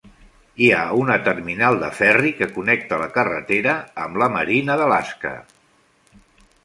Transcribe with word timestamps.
Hi 0.61 0.69
ha 0.75 0.79
una 1.01 1.17
terminal 1.27 1.77
de 1.83 1.91
ferri 1.99 2.33
que 2.39 2.47
connecta 2.55 2.99
la 3.03 3.11
carretera 3.19 3.77
amb 4.07 4.21
la 4.23 4.31
Marina 4.39 4.79
de 4.81 4.89
l'Alaska. 4.93 5.37